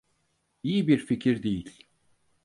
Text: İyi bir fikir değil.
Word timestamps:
İyi 0.63 0.87
bir 0.87 0.97
fikir 0.97 1.43
değil. 1.43 1.87